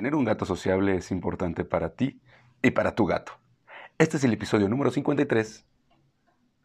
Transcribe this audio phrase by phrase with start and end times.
[0.00, 2.22] Tener un gato sociable es importante para ti
[2.62, 3.32] y para tu gato.
[3.98, 5.66] Este es el episodio número 53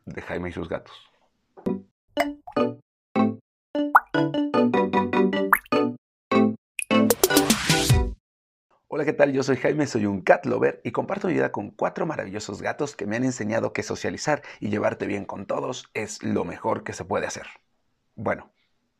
[0.05, 0.95] de Jaime y sus gatos.
[8.87, 9.33] Hola, ¿qué tal?
[9.33, 12.95] Yo soy Jaime, soy un cat lover y comparto mi vida con cuatro maravillosos gatos
[12.95, 16.93] que me han enseñado que socializar y llevarte bien con todos es lo mejor que
[16.93, 17.47] se puede hacer.
[18.15, 18.54] Bueno,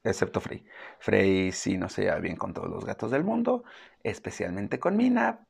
[0.10, 0.66] excepto Frey.
[1.00, 3.64] Frey sí no se lleva bien con todos los gatos del mundo,
[4.04, 5.46] especialmente con Mina,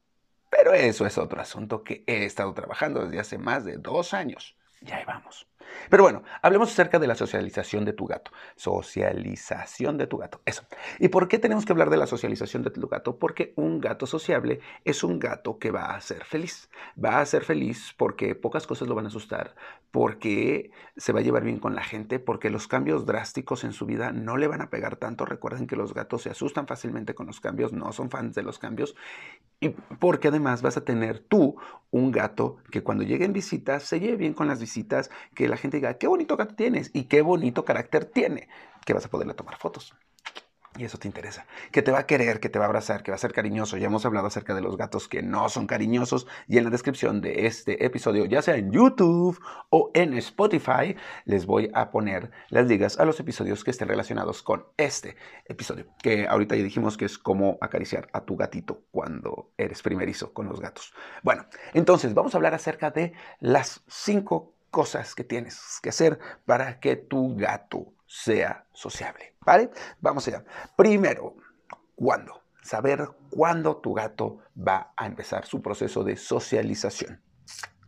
[0.49, 4.55] pero eso es otro asunto que he estado trabajando desde hace más de dos años.
[4.81, 5.47] Ya vamos.
[5.89, 8.31] Pero bueno, hablemos acerca de la socialización de tu gato.
[8.55, 10.63] Socialización de tu gato, eso.
[10.99, 13.17] ¿Y por qué tenemos que hablar de la socialización de tu gato?
[13.17, 16.69] Porque un gato sociable es un gato que va a ser feliz.
[17.03, 19.55] Va a ser feliz porque pocas cosas lo van a asustar,
[19.91, 23.85] porque se va a llevar bien con la gente, porque los cambios drásticos en su
[23.85, 25.25] vida no le van a pegar tanto.
[25.25, 28.59] Recuerden que los gatos se asustan fácilmente con los cambios, no son fans de los
[28.59, 28.95] cambios.
[29.59, 31.55] Y porque además vas a tener tú
[31.91, 35.77] un gato que cuando lleguen visitas se lleve bien con las visitas, que la gente
[35.77, 38.47] diga, qué bonito gato tienes y qué bonito carácter tiene,
[38.85, 39.95] que vas a poderle tomar fotos.
[40.77, 41.45] Y eso te interesa.
[41.71, 43.77] Que te va a querer, que te va a abrazar, que va a ser cariñoso.
[43.77, 46.27] Ya hemos hablado acerca de los gatos que no son cariñosos.
[46.47, 49.39] Y en la descripción de este episodio, ya sea en YouTube
[49.69, 54.43] o en Spotify, les voy a poner las ligas a los episodios que estén relacionados
[54.43, 55.87] con este episodio.
[56.03, 60.49] Que ahorita ya dijimos que es como acariciar a tu gatito cuando eres primerizo con
[60.49, 60.93] los gatos.
[61.23, 66.81] Bueno, entonces vamos a hablar acerca de las cinco cosas que tienes que hacer para
[66.81, 69.33] que tu gato sea sociable.
[69.39, 69.69] ¿Vale?
[70.01, 70.43] Vamos allá.
[70.75, 71.37] Primero,
[71.95, 72.41] ¿cuándo?
[72.61, 77.21] Saber cuándo tu gato va a empezar su proceso de socialización.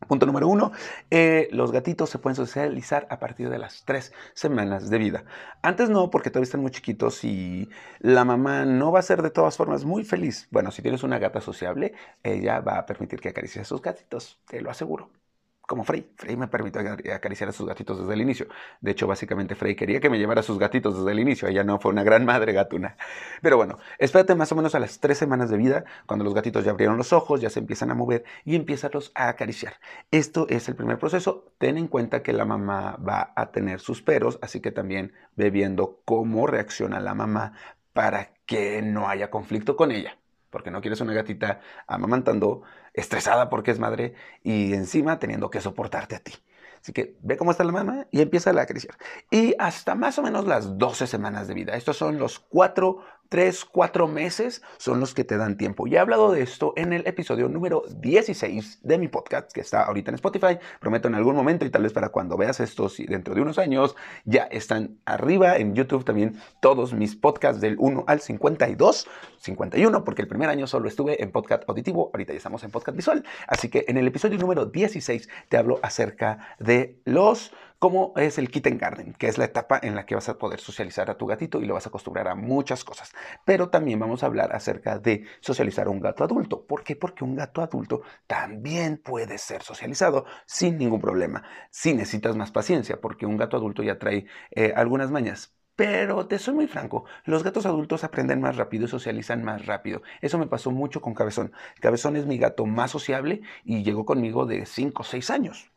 [0.08, 0.72] Punto número uno,
[1.12, 5.26] eh, los gatitos se pueden socializar a partir de las tres semanas de vida.
[5.62, 7.68] Antes no, porque todavía están muy chiquitos y
[8.00, 10.48] la mamá no va a ser de todas formas muy feliz.
[10.52, 14.40] Bueno, si tienes una gata sociable, ella va a permitir que acaricie a sus gatitos,
[14.48, 15.12] te lo aseguro
[15.68, 16.10] como Frey.
[16.16, 16.82] Frey me permitió
[17.14, 18.48] acariciar a sus gatitos desde el inicio.
[18.82, 21.48] De hecho, básicamente Frey quería que me llevara sus gatitos desde el inicio.
[21.48, 22.98] Ella no fue una gran madre gatuna.
[23.42, 26.66] Pero bueno, espérate más o menos a las tres semanas de vida, cuando los gatitos
[26.66, 29.73] ya abrieron los ojos, ya se empiezan a mover y empiezas a acariciar.
[30.11, 31.52] Esto es el primer proceso.
[31.58, 35.49] Ten en cuenta que la mamá va a tener sus peros, así que también ve
[35.49, 37.54] viendo cómo reacciona la mamá
[37.94, 40.17] para que no haya conflicto con ella
[40.58, 42.64] porque no quieres una gatita amamantando,
[42.95, 46.34] estresada porque es madre y encima teniendo que soportarte a ti.
[46.82, 48.96] Así que ve cómo está la mamá y empieza a acariciar.
[49.30, 51.76] Y hasta más o menos las 12 semanas de vida.
[51.76, 55.88] Estos son los cuatro tres, cuatro meses son los que te dan tiempo.
[55.88, 59.83] Ya he hablado de esto en el episodio número 16 de mi podcast, que está
[59.83, 60.58] ahorita en Spotify.
[60.80, 63.58] Prometo en algún momento y tal vez para cuando veas esto, si dentro de unos
[63.58, 63.95] años,
[64.26, 69.08] ya están arriba en YouTube también todos mis podcasts del 1 al 52,
[69.39, 72.95] 51, porque el primer año solo estuve en podcast auditivo, ahorita ya estamos en podcast
[72.95, 73.23] visual.
[73.48, 78.49] Así que en el episodio número 16 te hablo acerca de los cómo es el
[78.49, 81.26] kitten garden, que es la etapa en la que vas a poder socializar a tu
[81.27, 83.14] gatito y lo vas a acostumbrar a muchas cosas.
[83.45, 86.66] Pero también vamos a hablar acerca de socializar a un gato adulto.
[86.66, 86.95] ¿Por qué?
[86.95, 91.43] Porque un gato adulto también puede ser socializado sin ningún problema.
[91.70, 96.39] Si necesitas más paciencia, porque un gato adulto ya trae eh, algunas mañas, pero te
[96.39, 100.02] soy muy franco, los gatos adultos aprenden más rápido y socializan más rápido.
[100.21, 101.54] Eso me pasó mucho con Cabezón.
[101.80, 105.71] Cabezón es mi gato más sociable y llegó conmigo de 5 o 6 años.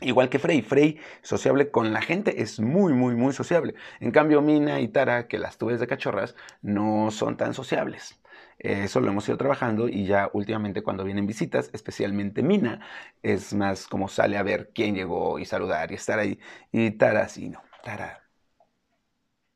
[0.00, 3.74] Igual que Frey, Frey sociable con la gente es muy, muy, muy sociable.
[4.00, 8.20] En cambio, Mina y Tara, que las tuve de cachorras, no son tan sociables.
[8.58, 12.80] Eso lo hemos ido trabajando y ya últimamente cuando vienen visitas, especialmente Mina,
[13.22, 16.38] es más como sale a ver quién llegó y saludar y estar ahí.
[16.72, 17.62] Y Tara, sí, no.
[17.82, 18.24] Tara,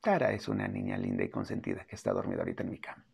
[0.00, 3.04] Tara es una niña linda y consentida que está dormida ahorita en mi cama.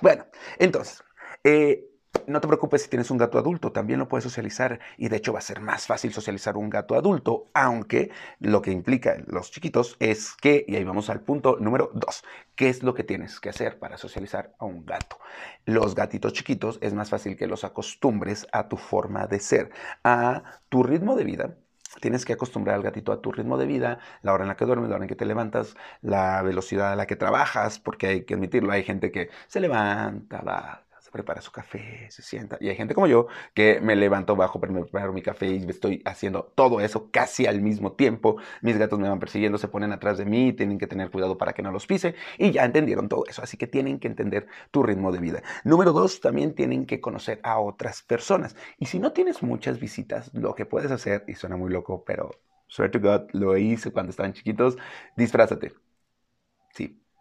[0.00, 0.26] Bueno,
[0.58, 1.02] entonces,
[1.44, 1.84] eh,
[2.26, 5.32] no te preocupes si tienes un gato adulto, también lo puedes socializar y de hecho
[5.32, 8.10] va a ser más fácil socializar un gato adulto, aunque
[8.40, 12.24] lo que implica los chiquitos es que, y ahí vamos al punto número dos,
[12.54, 15.18] ¿qué es lo que tienes que hacer para socializar a un gato?
[15.64, 19.70] Los gatitos chiquitos es más fácil que los acostumbres a tu forma de ser,
[20.02, 21.54] a tu ritmo de vida,
[22.00, 24.64] Tienes que acostumbrar al gatito a tu ritmo de vida, la hora en la que
[24.64, 28.24] duermes, la hora en que te levantas, la velocidad a la que trabajas, porque hay
[28.24, 32.58] que admitirlo, hay gente que se levanta, va, prepara su café, se sienta.
[32.60, 36.52] Y hay gente como yo que me levanto bajo, preparo mi café y estoy haciendo
[36.56, 38.36] todo eso casi al mismo tiempo.
[38.62, 41.52] Mis gatos me van persiguiendo, se ponen atrás de mí, tienen que tener cuidado para
[41.52, 43.42] que no los pise y ya entendieron todo eso.
[43.42, 45.42] Así que tienen que entender tu ritmo de vida.
[45.62, 48.56] Número dos, también tienen que conocer a otras personas.
[48.78, 52.30] Y si no tienes muchas visitas, lo que puedes hacer, y suena muy loco, pero
[52.66, 54.76] swear to God, lo hice cuando estaban chiquitos,
[55.16, 55.83] disfrázate.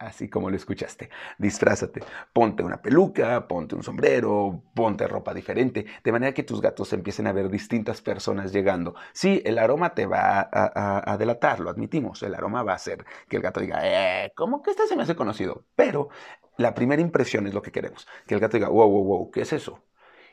[0.03, 1.09] Sí, así como lo escuchaste.
[1.38, 2.01] Disfrázate,
[2.33, 7.27] ponte una peluca, ponte un sombrero, ponte ropa diferente, de manera que tus gatos empiecen
[7.27, 8.95] a ver distintas personas llegando.
[9.13, 13.38] Sí, el aroma te va a, delatar, lo admitimos, el aroma va a hacer que
[13.38, 15.65] el gato diga, eh, ¿cómo que este se me hace conocido?
[15.75, 16.09] Pero
[16.57, 19.41] la primera impresión es lo que queremos, que el gato diga, wow, wow, wow, ¿qué
[19.41, 19.83] es eso?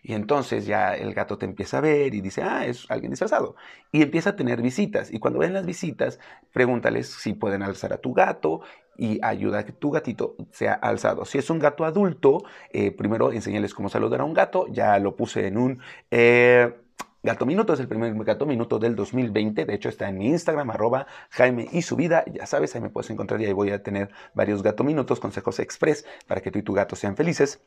[0.03, 3.57] Y entonces ya el gato te empieza a ver y dice, ah, es alguien disfrazado.
[3.93, 5.13] Y empieza a tener visitas.
[5.13, 6.19] Y cuando ven las visitas,
[6.53, 8.63] pregúntales si pueden alzar a tu gato
[8.97, 11.25] y ayuda a que tu gatito sea alzado.
[11.25, 14.67] Si es un gato adulto, eh, primero enseñales cómo saludar a un gato.
[14.69, 15.83] Ya lo puse en un...
[16.11, 16.75] Eh,
[17.23, 19.67] Gato Minuto es el primer Gato Minuto del 2020.
[19.67, 22.25] De hecho, está en mi Instagram, arroba Jaime y su vida.
[22.33, 25.59] Ya sabes, ahí me puedes encontrar y ahí voy a tener varios Gato Minutos, consejos
[25.59, 27.63] express para que tú y tu gato sean felices.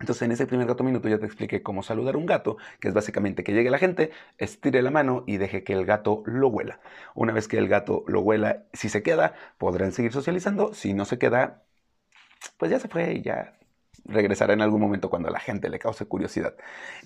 [0.00, 2.88] Entonces, en ese primer gato minuto ya te expliqué cómo saludar a un gato, que
[2.88, 6.48] es básicamente que llegue la gente, estire la mano y deje que el gato lo
[6.48, 6.80] huela.
[7.14, 10.74] Una vez que el gato lo huela, si se queda, podrán seguir socializando.
[10.74, 11.62] Si no se queda,
[12.58, 13.59] pues ya se fue y ya
[14.04, 16.54] regresará en algún momento cuando a la gente le cause curiosidad.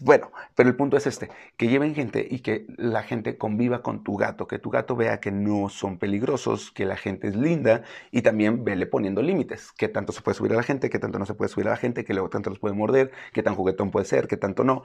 [0.00, 4.04] Bueno, pero el punto es este, que lleven gente y que la gente conviva con
[4.04, 7.82] tu gato, que tu gato vea que no son peligrosos, que la gente es linda
[8.10, 11.18] y también vele poniendo límites, qué tanto se puede subir a la gente, qué tanto
[11.18, 13.54] no se puede subir a la gente, qué luego tanto los puede morder, qué tan
[13.54, 14.84] juguetón puede ser, qué tanto no.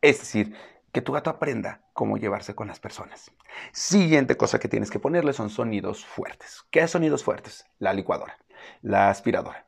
[0.00, 0.54] Es decir,
[0.92, 3.30] que tu gato aprenda cómo llevarse con las personas.
[3.72, 6.64] Siguiente cosa que tienes que ponerle son sonidos fuertes.
[6.70, 7.66] ¿Qué sonidos fuertes?
[7.78, 8.38] La licuadora,
[8.82, 9.65] la aspiradora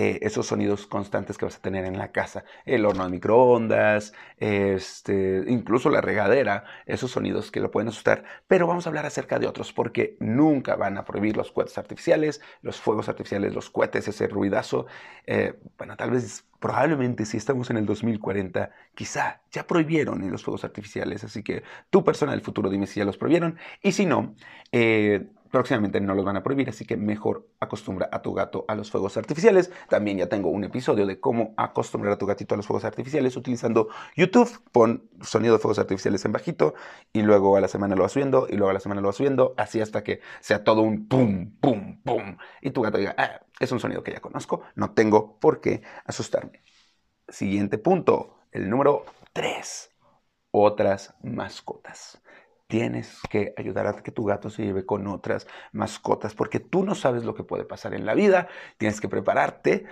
[0.00, 2.44] eh, esos sonidos constantes que vas a tener en la casa.
[2.64, 8.22] El horno de microondas, este, incluso la regadera, esos sonidos que lo pueden asustar.
[8.46, 12.40] Pero vamos a hablar acerca de otros, porque nunca van a prohibir los cohetes artificiales,
[12.62, 14.86] los fuegos artificiales, los cohetes, ese ruidazo.
[15.26, 20.64] Eh, bueno, tal vez probablemente si estamos en el 2040, quizá ya prohibieron los fuegos
[20.64, 24.34] artificiales, así que tu persona del futuro dime si ya los prohibieron y si no,
[24.72, 28.74] eh, próximamente no los van a prohibir, así que mejor acostumbra a tu gato a
[28.74, 29.70] los fuegos artificiales.
[29.88, 33.36] También ya tengo un episodio de cómo acostumbrar a tu gatito a los fuegos artificiales
[33.36, 34.50] utilizando YouTube.
[34.72, 36.74] Pon sonido de fuegos artificiales en bajito
[37.12, 39.16] y luego a la semana lo vas subiendo y luego a la semana lo vas
[39.16, 42.36] subiendo, así hasta que sea todo un pum, pum, pum.
[42.62, 45.82] Y tu gato diga, ah, es un sonido que ya conozco, no tengo por qué
[46.04, 46.62] asustarme.
[47.28, 49.90] Siguiente punto, el número 3.
[50.50, 52.22] Otras mascotas
[52.68, 56.94] tienes que ayudar a que tu gato se lleve con otras mascotas, porque tú no
[56.94, 59.86] sabes lo que puede pasar en la vida, tienes que prepararte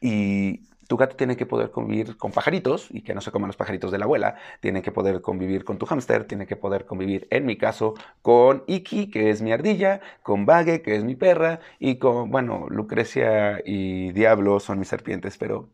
[0.00, 3.56] y tu gato tiene que poder convivir con pajaritos y que no se coman los
[3.56, 7.26] pajaritos de la abuela, tiene que poder convivir con tu hámster, tiene que poder convivir,
[7.30, 11.60] en mi caso, con Iki, que es mi ardilla, con Vague, que es mi perra,
[11.78, 15.68] y con, bueno, Lucrecia y Diablo son mis serpientes, pero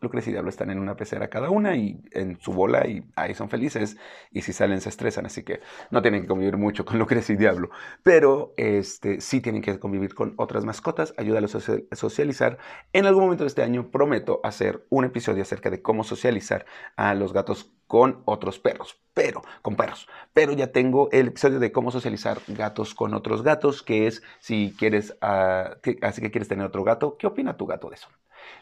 [0.00, 3.34] Lucrecia y Diablo están en una pecera cada una y en su bola y ahí
[3.34, 3.96] son felices
[4.30, 5.60] y si salen se estresan, así que
[5.90, 7.70] no tienen que convivir mucho con Lucrecia y Diablo,
[8.02, 12.58] pero este, sí tienen que convivir con otras mascotas, ayúdalos a socializar.
[12.92, 16.66] En algún momento de este año prometo hacer un episodio acerca de cómo socializar
[16.96, 20.08] a los gatos con otros perros, pero con perros.
[20.32, 24.74] Pero ya tengo el episodio de cómo socializar gatos con otros gatos, que es si
[24.78, 28.08] quieres, uh, así que quieres tener otro gato, ¿qué opina tu gato de eso?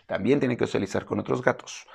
[0.06, 1.86] También tiene que socializar con otros gatos.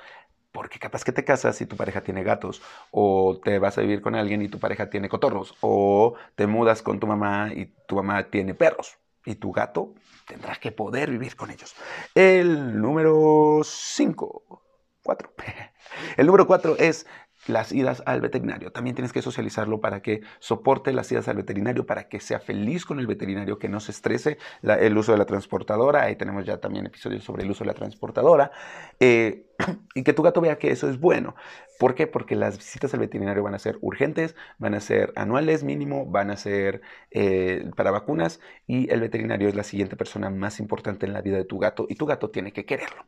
[0.52, 2.60] Porque capaz que te casas y tu pareja tiene gatos,
[2.90, 6.82] o te vas a vivir con alguien y tu pareja tiene cotorros, o te mudas
[6.82, 9.94] con tu mamá y tu mamá tiene perros, y tu gato
[10.26, 11.74] tendrá que poder vivir con ellos.
[12.16, 14.62] El número 5,
[15.04, 15.32] 4.
[16.16, 17.06] El número 4 es
[17.46, 18.72] las idas al veterinario.
[18.72, 22.84] También tienes que socializarlo para que soporte las idas al veterinario, para que sea feliz
[22.84, 26.02] con el veterinario, que no se estrese el uso de la transportadora.
[26.02, 28.50] Ahí tenemos ya también episodios sobre el uso de la transportadora.
[28.98, 29.46] Eh,
[29.94, 31.34] y que tu gato vea que eso es bueno.
[31.78, 32.06] ¿Por qué?
[32.06, 36.30] Porque las visitas al veterinario van a ser urgentes, van a ser anuales mínimo, van
[36.30, 41.14] a ser eh, para vacunas y el veterinario es la siguiente persona más importante en
[41.14, 43.06] la vida de tu gato y tu gato tiene que quererlo.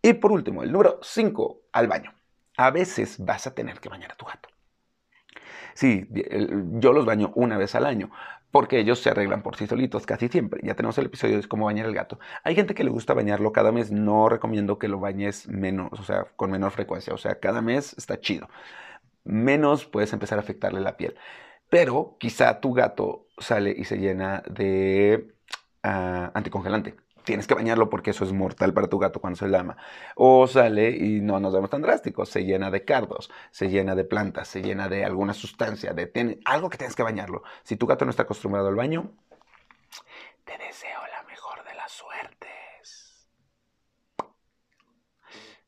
[0.00, 2.21] Y por último, el número 5, al baño
[2.56, 4.48] a veces vas a tener que bañar a tu gato.
[5.74, 6.06] Sí,
[6.80, 8.10] yo los baño una vez al año,
[8.50, 10.60] porque ellos se arreglan por sí solitos casi siempre.
[10.62, 12.18] Ya tenemos el episodio de cómo bañar el gato.
[12.44, 16.04] Hay gente que le gusta bañarlo cada mes, no recomiendo que lo bañes menos, o
[16.04, 18.48] sea, con menor frecuencia, o sea, cada mes está chido.
[19.24, 21.16] Menos puedes empezar a afectarle la piel.
[21.68, 25.34] Pero quizá tu gato sale y se llena de
[25.82, 29.76] ah, anticongelante tienes que bañarlo porque eso es mortal para tu gato cuando se lama.
[30.14, 34.04] O sale y no nos vemos tan drásticos, se llena de cardos, se llena de
[34.04, 37.42] plantas, se llena de alguna sustancia, de algo que tienes que bañarlo.
[37.62, 39.10] Si tu gato no está acostumbrado al baño,
[40.44, 43.28] te deseo la mejor de las suertes.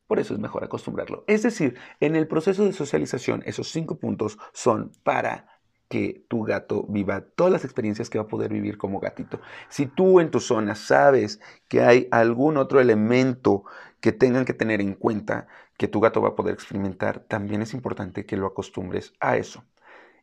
[0.07, 1.23] Por eso es mejor acostumbrarlo.
[1.27, 5.54] Es decir, en el proceso de socialización, esos cinco puntos son para
[5.95, 9.39] que tu gato viva todas las experiencias que va a poder vivir como gatito.
[9.69, 13.63] Si tú en tu zona sabes que hay algún otro elemento
[14.01, 15.47] que tengan que tener en cuenta
[15.77, 19.63] que tu gato va a poder experimentar, también es importante que lo acostumbres a eso.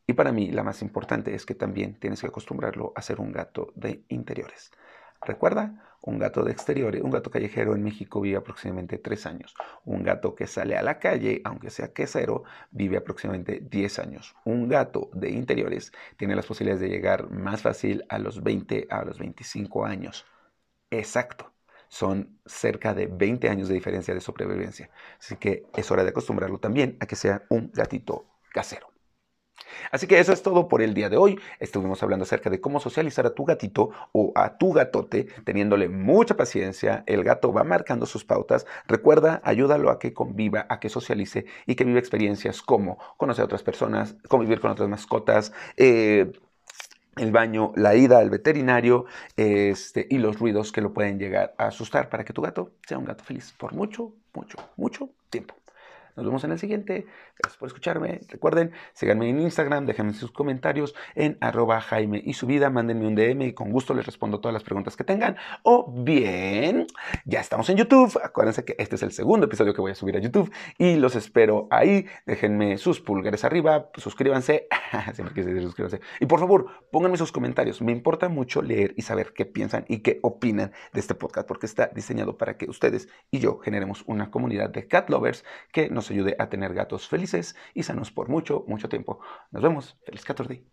[0.07, 3.33] Y para mí la más importante es que también tienes que acostumbrarlo a ser un
[3.33, 4.73] gato de interiores.
[5.25, 9.55] Recuerda, un gato de exteriores, un gato callejero en México vive aproximadamente 3 años.
[9.85, 14.35] Un gato que sale a la calle, aunque sea quesero, vive aproximadamente 10 años.
[14.45, 19.05] Un gato de interiores tiene las posibilidades de llegar más fácil a los 20 a
[19.05, 20.27] los 25 años.
[20.91, 21.53] Exacto.
[21.89, 24.91] Son cerca de 20 años de diferencia de sobrevivencia.
[25.21, 28.92] Así que es hora de acostumbrarlo también a que sea un gatito casero.
[29.91, 31.39] Así que eso es todo por el día de hoy.
[31.61, 36.37] Estuvimos hablando acerca de cómo socializar a tu gatito o a tu gatote, teniéndole mucha
[36.37, 37.05] paciencia.
[37.07, 38.67] El gato va marcando sus pautas.
[38.87, 43.47] Recuerda, ayúdalo a que conviva, a que socialice y que viva experiencias como conocer a
[43.47, 45.53] otras personas, convivir con otras mascotas.
[45.77, 46.33] Eh,
[47.17, 49.05] el baño, la ida al veterinario
[49.37, 52.99] este, y los ruidos que lo pueden llegar a asustar para que tu gato sea
[52.99, 55.55] un gato feliz por mucho, mucho, mucho tiempo.
[56.17, 57.07] Nos vemos en el siguiente.
[57.39, 58.21] Gracias por escucharme.
[58.29, 62.69] Recuerden, síganme en Instagram, déjenme sus comentarios en arroba Jaime y su vida.
[62.69, 65.37] Mándenme un DM y con gusto les respondo todas las preguntas que tengan.
[65.63, 66.87] O bien,
[67.25, 68.21] ya estamos en YouTube.
[68.23, 71.17] Acuérdense que este es el segundo episodio que voy a subir a YouTube y los
[71.17, 72.07] espero ahí.
[72.27, 74.69] Déjenme sus pulgares arriba, suscríbanse.
[75.15, 76.01] Siempre quise decir suscríbanse.
[76.21, 77.81] Y por favor, pónganme sus comentarios.
[77.81, 81.67] Me importa mucho leer y saber qué piensan y qué opinan de este podcast porque
[81.67, 86.02] está diseñado para que ustedes y yo generemos una comunidad de cat lovers que nos
[86.11, 89.21] ayude a tener gatos felices y sanos por mucho, mucho tiempo.
[89.51, 89.99] Nos vemos.
[90.05, 90.65] Feliz 14.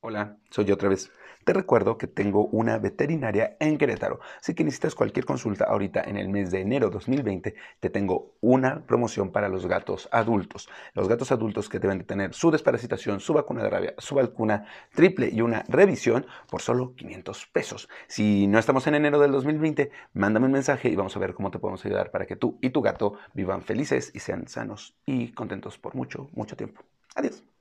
[0.00, 1.10] Hola, soy yo otra vez.
[1.44, 4.20] Te recuerdo que tengo una veterinaria en Querétaro.
[4.40, 8.80] Si que necesitas cualquier consulta ahorita en el mes de enero 2020, te tengo una
[8.86, 10.70] promoción para los gatos adultos.
[10.94, 14.66] Los gatos adultos que deben de tener su desparasitación, su vacuna de rabia, su vacuna
[14.94, 17.90] triple y una revisión por solo 500 pesos.
[18.06, 21.50] Si no estamos en enero del 2020, mándame un mensaje y vamos a ver cómo
[21.50, 25.32] te podemos ayudar para que tú y tu gato vivan felices y sean sanos y
[25.32, 26.82] contentos por mucho, mucho tiempo.
[27.14, 27.53] Adiós.